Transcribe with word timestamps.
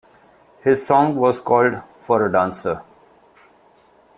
His 0.63 0.83
song 0.83 1.15
was 1.17 1.39
called 1.39 1.83
"For 1.99 2.25
a 2.25 2.31
Dancer". 2.31 2.81